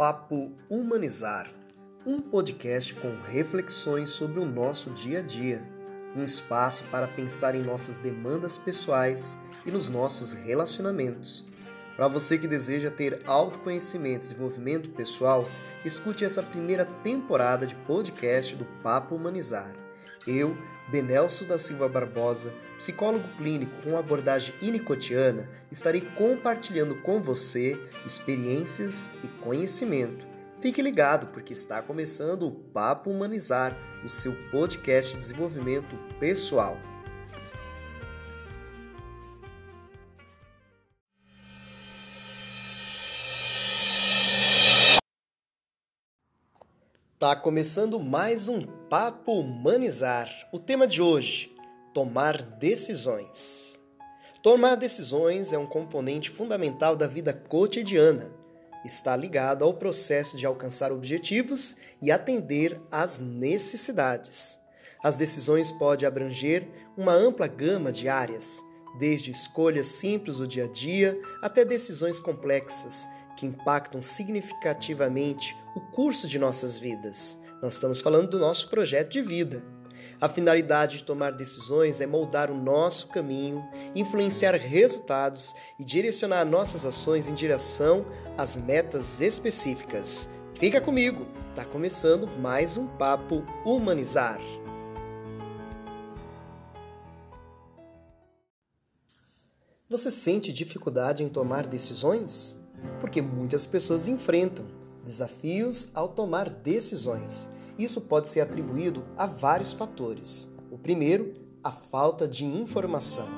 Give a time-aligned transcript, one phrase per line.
[0.00, 1.46] Papo Humanizar,
[2.06, 5.62] um podcast com reflexões sobre o nosso dia a dia,
[6.16, 9.36] um espaço para pensar em nossas demandas pessoais
[9.66, 11.44] e nos nossos relacionamentos.
[11.96, 15.46] Para você que deseja ter autoconhecimento e desenvolvimento pessoal,
[15.84, 19.70] escute essa primeira temporada de podcast do Papo Humanizar.
[20.26, 20.56] Eu,
[20.90, 29.28] Benelso da Silva Barbosa, psicólogo clínico com abordagem inicotiana, estarei compartilhando com você experiências e
[29.28, 30.26] conhecimento.
[30.60, 36.76] Fique ligado porque está começando o Papo Humanizar, o seu podcast de desenvolvimento pessoal.
[47.20, 50.30] Tá começando mais um Papo Humanizar.
[50.50, 51.54] O tema de hoje:
[51.92, 53.78] tomar decisões.
[54.42, 58.30] Tomar decisões é um componente fundamental da vida cotidiana.
[58.86, 64.58] Está ligado ao processo de alcançar objetivos e atender às necessidades.
[65.04, 68.62] As decisões podem abranger uma ampla gama de áreas,
[68.98, 73.06] desde escolhas simples do dia a dia até decisões complexas
[73.40, 77.40] que impactam significativamente o curso de nossas vidas.
[77.62, 79.64] Nós estamos falando do nosso projeto de vida.
[80.20, 86.84] A finalidade de tomar decisões é moldar o nosso caminho, influenciar resultados e direcionar nossas
[86.84, 88.04] ações em direção
[88.36, 90.28] às metas específicas.
[90.56, 94.38] Fica comigo, está começando mais um Papo Humanizar.
[99.88, 102.59] Você sente dificuldade em tomar decisões?
[103.00, 104.64] Porque muitas pessoas enfrentam
[105.04, 107.48] desafios ao tomar decisões.
[107.78, 110.48] Isso pode ser atribuído a vários fatores.
[110.70, 113.28] O primeiro, a falta de informação.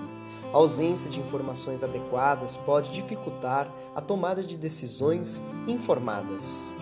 [0.52, 6.76] A ausência de informações adequadas pode dificultar a tomada de decisões informadas.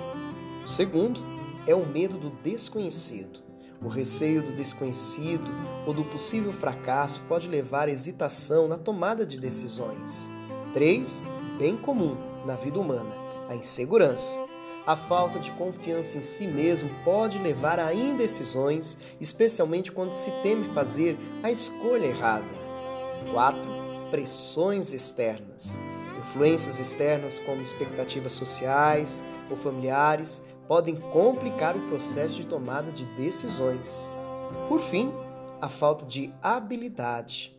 [0.64, 1.20] O segundo
[1.66, 3.40] é o medo do desconhecido.
[3.82, 5.50] O receio do desconhecido
[5.86, 10.30] ou do possível fracasso pode levar à hesitação na tomada de decisões.
[10.72, 11.22] 3.
[11.58, 13.14] Bem comum na vida humana,
[13.48, 14.44] a insegurança.
[14.84, 20.64] A falta de confiança em si mesmo pode levar a indecisões, especialmente quando se teme
[20.64, 22.48] fazer a escolha errada.
[23.30, 23.60] 4.
[24.10, 25.80] Pressões externas.
[26.18, 34.12] Influências externas, como expectativas sociais ou familiares, podem complicar o processo de tomada de decisões.
[34.68, 35.12] Por fim,
[35.60, 37.56] a falta de habilidade,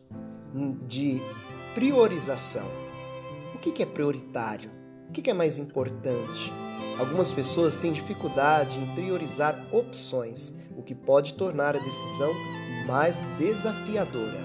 [0.86, 1.22] de
[1.74, 2.66] priorização.
[3.54, 4.81] O que é prioritário?
[5.12, 6.50] O que é mais importante?
[6.98, 12.32] Algumas pessoas têm dificuldade em priorizar opções, o que pode tornar a decisão
[12.86, 14.40] mais desafiadora.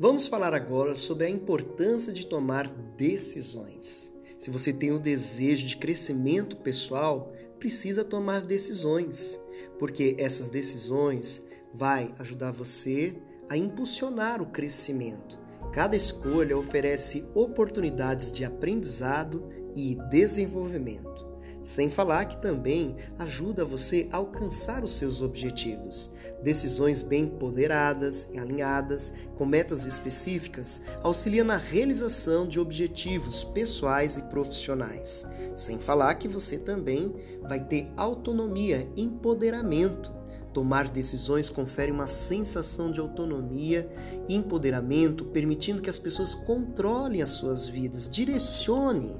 [0.00, 4.10] Vamos falar agora sobre a importância de tomar decisões.
[4.38, 9.38] Se você tem o desejo de crescimento pessoal, precisa tomar decisões,
[9.78, 13.14] porque essas decisões vai ajudar você
[13.48, 15.38] a impulsionar o crescimento
[15.72, 21.28] Cada escolha oferece oportunidades de aprendizado e desenvolvimento.
[21.62, 26.12] Sem falar que também ajuda você a alcançar os seus objetivos.
[26.42, 34.22] Decisões bem ponderadas e alinhadas com metas específicas auxiliam na realização de objetivos pessoais e
[34.22, 35.26] profissionais.
[35.54, 40.17] Sem falar que você também vai ter autonomia, empoderamento
[40.58, 43.88] Tomar decisões confere uma sensação de autonomia
[44.28, 49.16] e empoderamento, permitindo que as pessoas controlem as suas vidas, direcionem.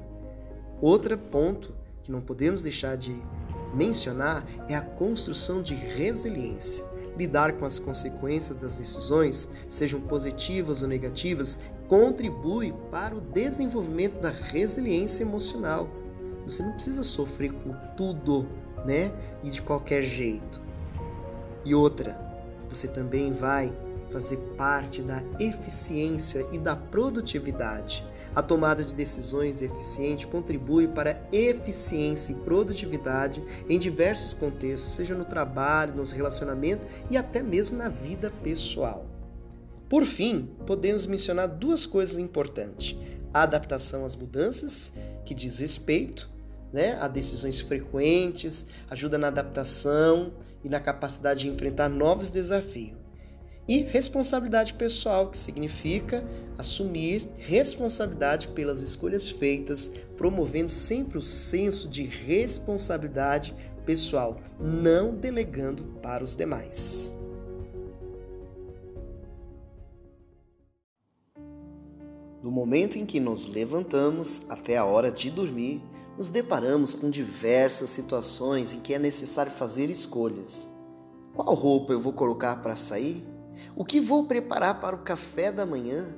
[0.81, 1.73] Outro ponto
[2.03, 3.15] que não podemos deixar de
[3.73, 6.83] mencionar é a construção de resiliência.
[7.17, 14.29] Lidar com as consequências das decisões, sejam positivas ou negativas, contribui para o desenvolvimento da
[14.29, 15.89] resiliência emocional.
[16.43, 18.45] Você não precisa sofrer com tudo,
[18.85, 19.13] né?
[19.41, 20.67] E de qualquer jeito.
[21.65, 22.19] E outra,
[22.69, 23.73] você também vai
[24.09, 28.05] fazer parte da eficiência e da produtividade.
[28.35, 35.25] A tomada de decisões eficiente contribui para eficiência e produtividade em diversos contextos, seja no
[35.25, 39.05] trabalho, nos relacionamentos e até mesmo na vida pessoal.
[39.89, 42.95] Por fim, podemos mencionar duas coisas importantes:
[43.33, 44.93] a adaptação às mudanças,
[45.25, 46.29] que diz respeito
[46.71, 50.33] né, a decisões frequentes, ajuda na adaptação
[50.63, 52.97] e na capacidade de enfrentar novos desafios.
[53.67, 56.23] E responsabilidade pessoal, que significa
[56.57, 63.53] assumir responsabilidade pelas escolhas feitas, promovendo sempre o senso de responsabilidade
[63.85, 67.13] pessoal, não delegando para os demais.
[72.41, 75.79] Do momento em que nos levantamos até a hora de dormir,
[76.19, 80.67] nos deparamos com diversas situações em que é necessário fazer escolhas.
[81.33, 83.25] Qual roupa eu vou colocar para sair?
[83.73, 86.13] O que vou preparar para o café da manhã?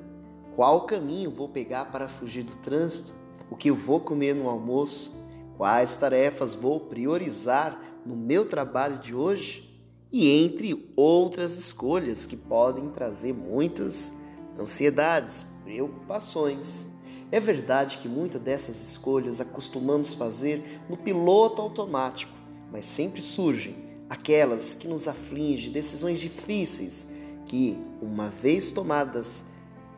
[0.55, 3.13] Qual caminho vou pegar para fugir do trânsito?
[3.47, 5.23] O que eu vou comer no almoço?
[5.55, 9.69] Quais tarefas vou priorizar no meu trabalho de hoje?
[10.11, 14.17] E entre outras escolhas que podem trazer muitas
[14.59, 16.89] ansiedades, preocupações.
[17.31, 22.33] É verdade que muitas dessas escolhas acostumamos fazer no piloto automático,
[22.69, 23.75] mas sempre surgem
[24.09, 27.07] aquelas que nos afligem, decisões difíceis
[27.45, 29.45] que, uma vez tomadas,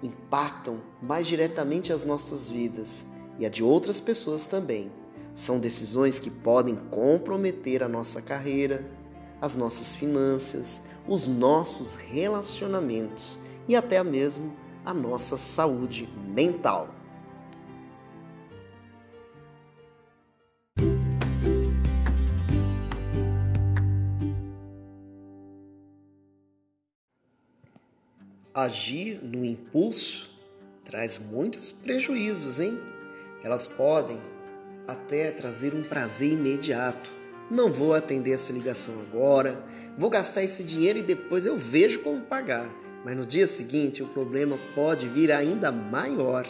[0.04, 3.04] impactam mais diretamente as nossas vidas
[3.40, 4.92] e a de outras pessoas também.
[5.34, 8.86] São decisões que podem comprometer a nossa carreira,
[9.42, 14.54] as nossas finanças, os nossos relacionamentos e até mesmo
[14.86, 16.93] a nossa saúde mental.
[28.54, 30.30] Agir no impulso
[30.86, 32.80] traz muitos prejuízos, hein?
[33.44, 34.22] Elas podem
[34.88, 37.12] até trazer um prazer imediato.
[37.50, 39.64] Não vou atender essa ligação agora,
[39.98, 42.70] vou gastar esse dinheiro e depois eu vejo como pagar
[43.04, 46.48] mas no dia seguinte o problema pode vir ainda maior.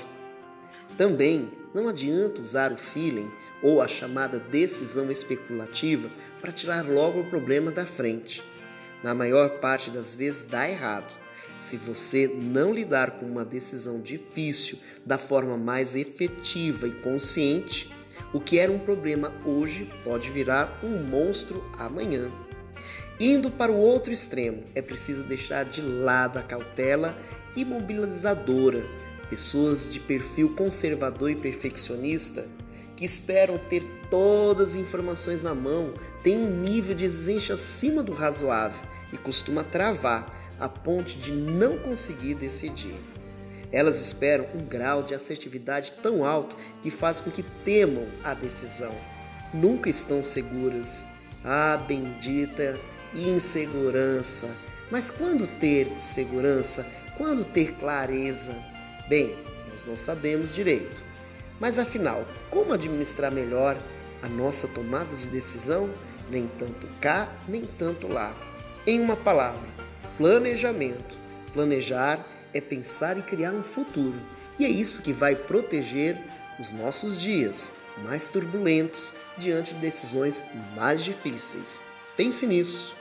[0.98, 6.10] Também não adianta usar o feeling ou a chamada decisão especulativa
[6.40, 8.44] para tirar logo o problema da frente.
[9.04, 11.23] Na maior parte das vezes dá errado.
[11.56, 17.92] Se você não lidar com uma decisão difícil da forma mais efetiva e consciente,
[18.34, 22.32] o que era um problema hoje pode virar um monstro amanhã.
[23.20, 27.16] Indo para o outro extremo, é preciso deixar de lado a cautela
[27.56, 28.84] imobilizadora.
[29.30, 32.48] Pessoas de perfil conservador e perfeccionista
[32.96, 33.84] que esperam ter
[34.14, 38.80] todas as informações na mão têm um nível de exigência acima do razoável
[39.12, 40.30] e costuma travar
[40.60, 42.94] a ponte de não conseguir decidir.
[43.72, 48.96] Elas esperam um grau de assertividade tão alto que faz com que temam a decisão.
[49.52, 51.08] Nunca estão seguras.
[51.44, 52.80] Ah, bendita
[53.16, 54.48] insegurança.
[54.92, 56.86] Mas quando ter segurança?
[57.18, 58.56] Quando ter clareza?
[59.08, 59.36] Bem,
[59.72, 61.04] nós não sabemos direito.
[61.60, 63.76] Mas afinal, como administrar melhor
[64.24, 65.90] a nossa tomada de decisão?
[66.30, 68.36] Nem tanto cá, nem tanto lá.
[68.88, 69.68] Em uma palavra,
[70.18, 71.18] planejamento.
[71.54, 74.18] Planejar é pensar e criar um futuro.
[74.58, 76.18] E é isso que vai proteger
[76.60, 77.74] os nossos dias
[78.04, 80.44] mais turbulentos diante de decisões
[80.76, 81.82] mais difíceis.
[82.16, 82.96] Pense nisso.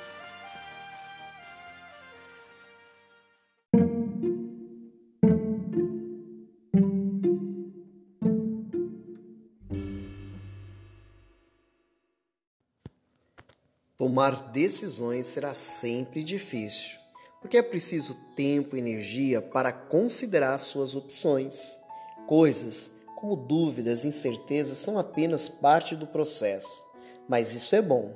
[14.03, 16.99] Tomar decisões será sempre difícil,
[17.41, 21.79] porque é preciso tempo e energia para considerar suas opções.
[22.27, 26.85] Coisas como dúvidas e incertezas são apenas parte do processo,
[27.29, 28.13] mas isso é bom.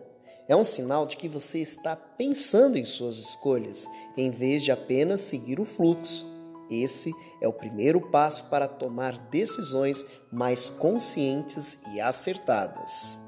[0.48, 5.20] É um sinal de que você está pensando em suas escolhas, em vez de apenas
[5.20, 6.26] seguir o fluxo.
[6.68, 13.20] Esse é o primeiro passo para tomar decisões mais conscientes e acertadas.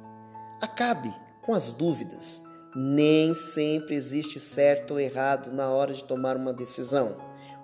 [0.60, 2.47] Acabe com as dúvidas
[2.80, 7.16] nem sempre existe certo ou errado na hora de tomar uma decisão.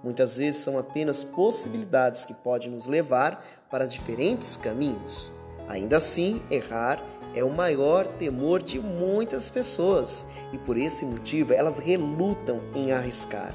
[0.02, 5.30] Muitas vezes são apenas possibilidades que podem nos levar para diferentes caminhos.
[5.68, 7.00] Ainda assim, errar
[7.32, 13.54] é o maior temor de muitas pessoas e por esse motivo elas relutam em arriscar.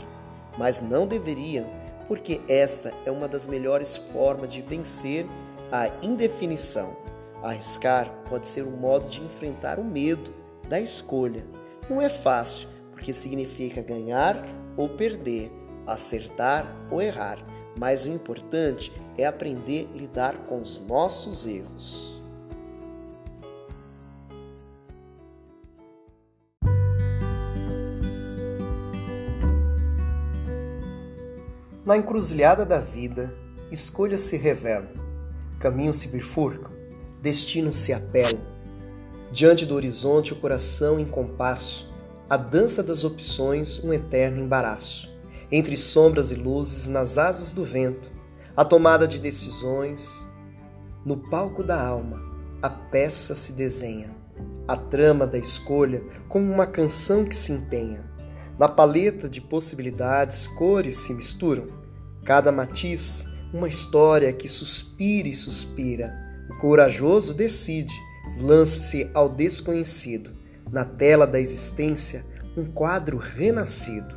[0.57, 1.65] Mas não deveriam,
[2.07, 5.25] porque essa é uma das melhores formas de vencer
[5.69, 6.95] a indefinição.
[7.43, 10.38] Arriscar pode ser um modo de enfrentar o medo
[10.69, 11.43] da escolha.
[11.89, 14.45] Não é fácil, porque significa ganhar
[14.77, 15.51] ou perder,
[15.87, 17.43] acertar ou errar,
[17.77, 22.21] mas o importante é aprender a lidar com os nossos erros.
[31.83, 33.35] Na encruzilhada da vida,
[33.71, 34.93] escolhas se revelam,
[35.59, 36.71] caminhos se bifurcam,
[37.19, 38.48] destinos se apelam
[39.31, 41.87] Diante do horizonte, o coração em compasso,
[42.27, 45.07] a dança das opções, um eterno embaraço.
[45.51, 48.09] Entre sombras e luzes, nas asas do vento,
[48.57, 50.27] a tomada de decisões.
[51.05, 52.21] No palco da alma,
[52.61, 54.15] a peça se desenha,
[54.67, 58.09] a trama da escolha como uma canção que se empenha.
[58.57, 61.67] Na paleta de possibilidades, cores se misturam,
[62.25, 66.13] cada matiz uma história que suspira e suspira.
[66.49, 67.93] O corajoso decide,
[68.37, 70.31] lance-se ao desconhecido.
[70.71, 72.23] Na tela da existência,
[72.55, 74.15] um quadro renascido.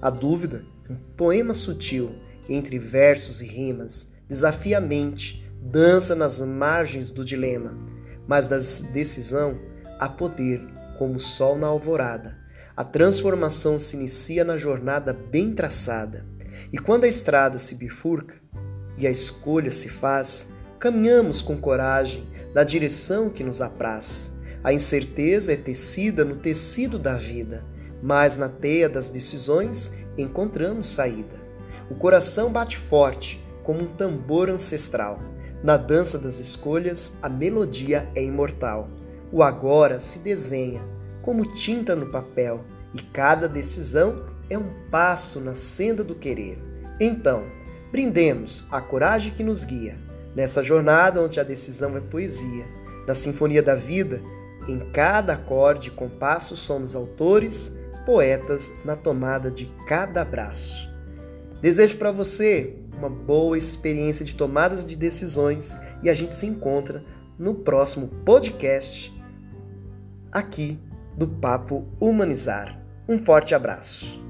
[0.00, 2.10] A dúvida, um poema sutil,
[2.48, 7.76] entre versos e rimas, desafia a mente, dança nas margens do dilema.
[8.26, 8.58] Mas da
[8.92, 9.58] decisão
[9.98, 10.60] há poder,
[10.98, 12.38] como o sol na alvorada.
[12.76, 16.26] A transformação se inicia na jornada bem traçada.
[16.72, 18.34] E quando a estrada se bifurca
[18.96, 20.50] e a escolha se faz,
[20.80, 24.32] caminhamos com coragem na direção que nos apraz.
[24.64, 27.62] A incerteza é tecida no tecido da vida,
[28.02, 31.36] mas na teia das decisões encontramos saída.
[31.90, 35.18] O coração bate forte, como um tambor ancestral.
[35.62, 38.88] Na dança das escolhas, a melodia é imortal.
[39.30, 40.80] O agora se desenha,
[41.20, 46.58] como tinta no papel, e cada decisão é um passo na senda do querer.
[46.98, 47.44] Então,
[47.92, 49.98] brindemos a coragem que nos guia,
[50.34, 52.64] nessa jornada onde a decisão é poesia.
[53.06, 54.20] Na sinfonia da vida,
[54.68, 60.88] em cada acorde e compasso somos autores, poetas na tomada de cada abraço.
[61.60, 67.02] Desejo para você uma boa experiência de tomadas de decisões e a gente se encontra
[67.38, 69.12] no próximo podcast
[70.30, 70.78] aqui
[71.16, 72.80] do Papo Humanizar.
[73.08, 74.29] Um forte abraço.